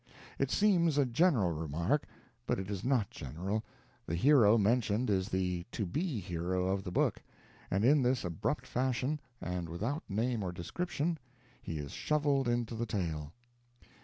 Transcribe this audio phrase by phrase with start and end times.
[0.39, 2.07] It seems a general remark,
[2.47, 3.63] but it is not general;
[4.07, 7.21] the hero mentioned is the to be hero of the book;
[7.69, 11.19] and in this abrupt fashion, and without name or description,
[11.61, 13.31] he is shoveled into the tale.